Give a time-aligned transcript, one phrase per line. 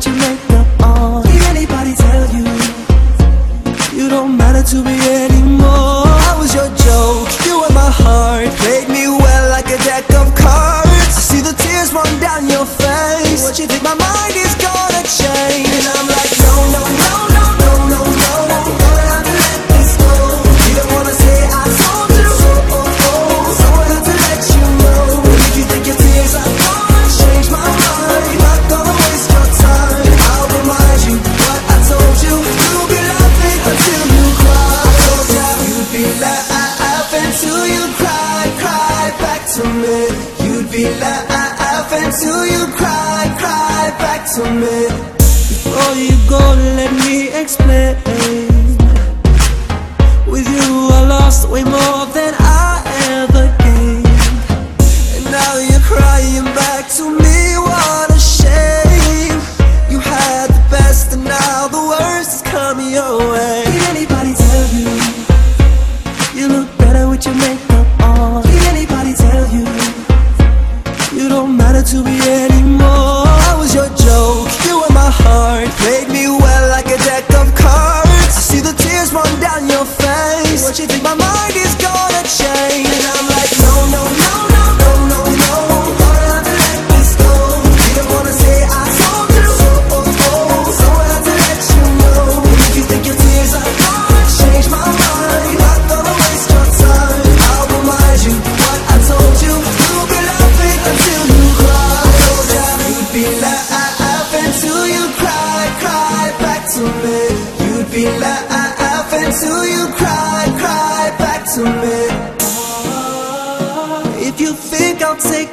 [0.00, 0.49] 姐妹。
[40.44, 44.88] You'd be laughing until you cry, cry back to me.
[45.50, 46.42] Before you go,
[46.78, 47.96] let me explain.
[50.26, 52.39] With you, I lost way more than I
[80.80, 82.88] you think my mind is gonna change?
[82.88, 85.56] And I'm like, no, no, no, no, no, no, no.
[86.48, 87.32] Let this go.
[87.84, 88.88] You don't wanna say I.
[90.80, 92.40] So I have to let you know.
[92.64, 95.60] If you think your tears are gonna change my mind,
[96.80, 97.28] time.
[97.44, 99.54] I'll remind you what I told you.
[99.84, 100.08] You'll
[104.32, 105.28] until you cry.
[105.28, 107.20] Cry, cry back to me.
[107.68, 108.04] You'd be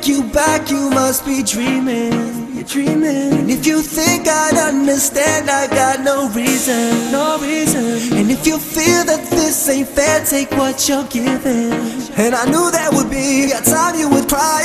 [0.08, 2.56] you back, you must be dreaming.
[2.56, 3.34] You're dreaming.
[3.34, 8.18] And if you think I'd understand, I got no reason, no reason.
[8.18, 11.74] And if you feel that this ain't fair, take what you're giving.
[12.18, 14.64] And I knew that would be a time you would cry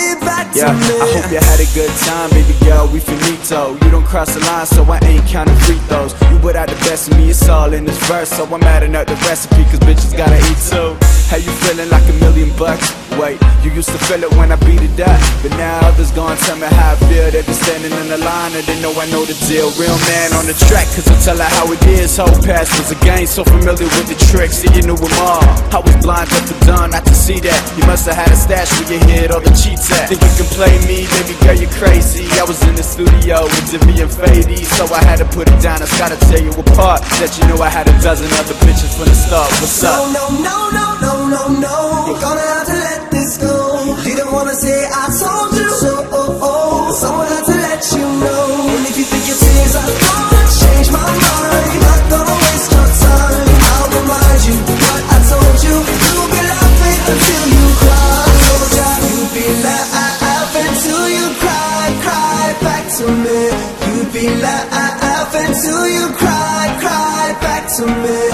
[0.55, 0.69] Yeah.
[0.69, 2.87] I hope you had a good time, baby girl.
[2.93, 3.73] We finito.
[3.85, 6.13] You don't cross the line, so I ain't counting free throws.
[6.31, 8.29] You without the best of me, it's all in this verse.
[8.29, 10.93] So I'm adding up the recipe, cause bitches gotta eat too.
[11.33, 12.93] How you feeling like a million bucks?
[13.17, 15.17] Wait, you used to feel it when I beat it up.
[15.41, 17.31] But now others gonna tell me how I feel.
[17.33, 19.73] They be standing in the line and they know I know the deal.
[19.81, 22.17] Real man on the track, cause I tell her how it is.
[22.17, 24.61] Whole past was a game, so familiar with the tricks.
[24.61, 25.45] See, you knew them all.
[25.73, 27.61] I was blind up to done, not to see that.
[27.77, 30.09] You must have had a stash where you hid all the cheats at.
[30.13, 32.27] Think you can play me, baby girl, you're crazy.
[32.39, 35.59] I was in the studio with Jimmy and Faydee, so I had to put it
[35.63, 35.83] down.
[35.83, 37.03] I gotta tear you apart.
[37.23, 39.51] That you know I had a dozen other bitches from the start.
[39.63, 40.11] What's No, up?
[40.13, 41.77] no, no, no, no, no, no.
[42.11, 43.95] You're gonna have to let this go.
[44.03, 44.82] Didn't wanna say
[64.33, 68.32] You'd be laughing until you cry, cry back to me.